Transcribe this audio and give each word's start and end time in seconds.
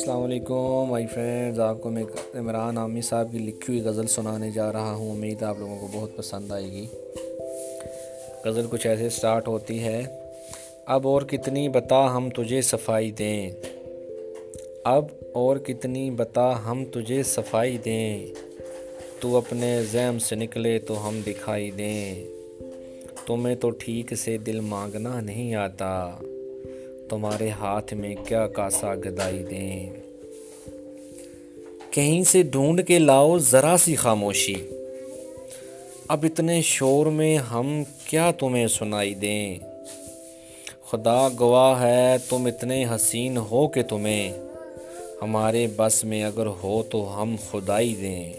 السلام 0.00 0.22
علیکم 0.22 0.86
my 0.88 1.06
friends 1.06 1.60
آپ 1.60 1.80
کو 1.80 1.90
میں 1.90 2.04
عمران 2.34 2.78
عامی 2.78 3.00
صاحب 3.00 3.32
کی 3.32 3.38
لکھی 3.38 3.64
ہوئی 3.68 3.80
غزل 3.80 4.06
سنانے 4.06 4.50
جا 4.50 4.72
رہا 4.72 4.94
ہوں۔ 4.94 5.10
امید 5.10 5.42
آپ 5.42 5.58
لوگوں 5.58 5.78
کو 5.78 5.88
بہت 5.92 6.16
پسند 6.16 6.52
آئے 6.52 6.64
گی۔ 6.64 6.86
غزل 8.44 8.66
کچھ 8.70 8.86
ایسے 8.86 9.08
سٹارٹ 9.08 9.48
ہوتی 9.48 9.82
ہے، 9.82 10.02
اب 10.86 11.08
اور 11.08 11.22
کتنی 11.22 11.68
بتا 11.68 12.16
ہم 12.16 12.28
تجھے 12.30 12.60
صفائی 12.60 13.10
دیں۔ 13.10 13.50
اب 14.84 15.04
اور 15.32 15.56
کتنی 15.56 16.10
بتا 16.10 16.70
ہم 16.70 16.84
تجھے 16.84 17.22
صفائی 17.22 17.78
دیں۔ 17.78 18.26
تو 19.20 19.36
اپنے 19.36 19.82
زیم 19.90 20.18
سے 20.18 20.36
نکلے 20.36 20.78
تو 20.78 21.08
ہم 21.08 21.20
دکھائی 21.26 21.70
دیں۔ 21.70 22.24
تمہیں 23.26 23.56
تو 23.56 23.70
ٹھیک 23.70 24.14
سے 24.14 24.38
دل 24.38 24.60
مانگنا 24.60 25.20
نہیں 25.20 25.54
آتا۔ 25.54 26.10
تمہارے 27.10 27.50
ہاتھ 27.50 27.94
میں 27.94 28.14
کیا 28.28 28.46
کاسا 28.46 28.94
گدائی 28.94 29.42
دیں؟ 29.50 29.90
کہیں 31.90 32.24
سے 32.24 32.42
ڈھونڈ 32.42 32.86
کے 32.86 32.98
لاؤ 32.98 33.38
ذرا 33.38 33.76
سی 33.84 33.96
خاموشی۔ 33.96 34.54
اب 36.08 36.24
اتنے 36.24 36.62
شور 36.62 37.06
میں 37.06 37.36
ہم 37.36 37.82
کیا 38.06 38.30
تمہیں 38.30 38.66
سنائی 38.66 39.14
دیں؟ 39.14 39.58
خدا 40.86 41.28
گواہ 41.40 41.82
ہے 41.82 42.16
تم 42.28 42.46
اتنے 42.46 42.84
حسین 42.94 43.36
ہو 43.36 43.68
کہ 43.68 43.82
تمہیں 43.82 44.32
ہمارے 45.22 45.66
بس 45.76 46.04
میں 46.04 46.24
اگر 46.24 46.46
ہو 46.46 46.82
تو 46.82 47.22
ہم 47.22 47.36
خدائی 47.50 47.94
دیں۔ 47.94 48.32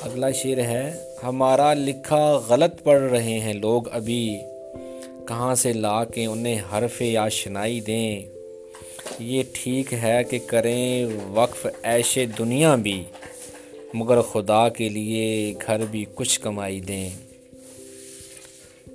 اگلا 0.00 0.30
شعر 0.30 0.58
ہے، 0.58 0.92
ہمارا 1.22 1.74
لکھا 1.74 2.40
غلط 2.48 2.82
پڑھ 2.82 3.02
رہے 3.02 3.38
ہیں 3.38 3.52
لوگ 3.52 3.82
ابھی۔ 3.92 4.38
کہاں 5.28 5.54
سے 5.54 5.72
لا 5.72 6.04
کے 6.04 6.26
انہیں 6.26 6.60
حرف 6.72 7.02
آشنائی 7.18 7.80
دیں؟ 7.80 8.22
یہ 9.18 9.42
ٹھیک 9.52 9.94
ہے 9.94 10.24
کہ 10.30 10.38
کریں 10.46 11.06
وقف 11.28 11.66
ایش 11.82 12.18
دنیا 12.38 12.74
بھی، 12.74 13.04
مگر 13.94 14.22
خدا 14.22 14.68
کے 14.68 14.88
لیے 14.88 15.54
گھر 15.66 15.84
بھی 15.90 16.04
کچھ 16.14 16.40
کمائی 16.40 16.80
دیں۔ 16.80 17.10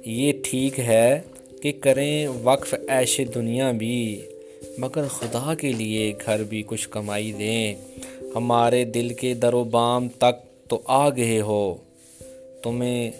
یہ 0.05 0.33
ٹھیک 0.43 0.79
ہے 0.79 1.21
کہ 1.61 1.71
کریں 1.71 2.27
وقف 2.43 2.75
ایش 2.87 3.21
دنیا 3.35 3.71
بھی، 3.71 4.21
مگر 4.77 5.07
خدا 5.07 5.53
کے 5.55 5.71
لیے 5.71 6.13
گھر 6.25 6.43
بھی 6.43 6.63
کچھ 6.65 6.89
کمائی 6.89 7.31
دیں۔ 7.31 7.75
ہمارے 8.35 8.85
دل 8.85 9.13
کے 9.13 9.33
در 9.33 9.53
و 9.53 9.63
بام 9.63 10.07
تک 10.09 10.69
تو 10.69 10.81
آ 10.85 11.09
گئے 11.09 11.41
ہو، 11.41 11.75
تمہیں 12.63 13.11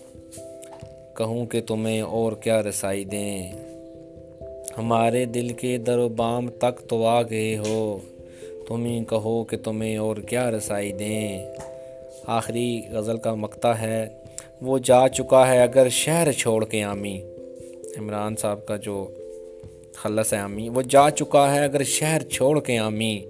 کہوں 1.18 1.46
کہ 1.46 1.62
تمہیں 1.62 2.02
اور 2.02 2.32
کیا 2.32 2.64
رسائی 2.64 3.06
دیں۔ 3.06 3.52
ہمارے 4.78 5.26
دل 5.26 5.50
کے 5.50 5.78
در 5.78 5.98
و 5.98 6.10
بام 6.10 6.50
تک 6.50 6.90
تو 6.90 7.06
آ 7.06 7.22
گئے 7.22 7.58
ہو۔ 7.58 7.98
تم 8.68 8.86
ہی 8.86 9.00
کہو 9.10 9.44
کہ 9.44 9.58
تمہیں 9.58 9.98
اور 9.98 10.18
کیا 10.18 10.52
رسائی 10.52 10.92
دیں۔ 10.92 11.46
آخری 12.26 12.82
غزل 12.92 13.18
کا 13.18 13.34
مکتا 13.34 13.82
ہے۔ 13.82 14.08
وہ 14.62 14.78
جا 14.78 15.08
چکا 15.08 15.48
ہے 15.48 15.62
اگر 15.62 15.90
شہر 15.90 16.32
چھوڑ 16.32 16.66
کے 16.66 16.84
آمی 16.84 17.22
عمران 17.98 18.36
صاحب 18.36 18.66
کا 18.66 18.76
جو 18.76 19.08
خلص 19.94 20.34
ہے 20.34 20.38
آمی 20.38 20.70
وہ 20.70 20.82
جا 20.82 21.10
چکا 21.10 21.56
ہے 21.56 21.64
اگر 21.64 21.84
شہر 21.84 22.24
چھوڑ 22.24 22.60
کے 22.60 22.78
آمی 22.78 23.26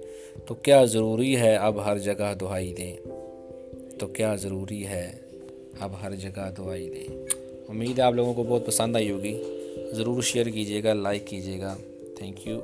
تو 0.46 0.54
کیا 0.54 0.84
ضروری 0.84 1.36
ہے 1.36 1.56
اب 1.56 1.84
ہر 1.84 1.98
جگہ 1.98 2.34
دعائی 2.40 2.74
دیں۔ 2.78 2.96
تو 3.98 4.06
کیا 4.06 4.34
ضروری 4.34 4.86
ہے 4.86 5.12
اب 5.80 5.92
ہر 6.02 6.14
جگہ 6.14 6.50
دعائی 6.58 6.90
دیں۔ 6.90 7.37
امید 7.68 7.98
ہے 7.98 8.04
آپ 8.04 8.14
لوگوں 8.14 8.34
کو 8.34 8.42
بہت 8.42 8.66
پسند 8.66 8.96
آئی 8.96 9.10
ہوگی۔ 9.10 9.42
ضرور 9.92 10.22
شیئر 10.22 10.46
کیجیے 10.46 10.84
گا 10.84 10.92
لائک 10.92 11.26
کیجیے 11.26 11.60
گا۔ 11.60 11.76
Thank 12.16 12.48
you 12.48 12.60